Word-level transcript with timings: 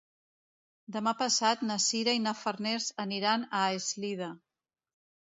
Demà 0.93 1.11
passat 1.17 1.59
na 1.71 1.75
Sira 1.87 2.15
i 2.19 2.23
na 2.27 2.33
Farners 2.39 2.87
aniran 3.03 3.43
a 3.59 3.59
Eslida. 3.81 4.31